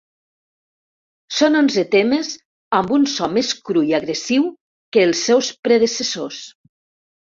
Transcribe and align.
Són 1.39 1.57
onze 1.59 1.83
temes 1.97 2.33
amb 2.79 2.95
un 2.99 3.07
so 3.13 3.31
més 3.37 3.55
cru 3.71 3.87
i 3.93 3.97
agressiu 4.01 4.51
que 4.95 5.09
els 5.09 5.25
seus 5.31 5.55
predecessors. 5.67 6.47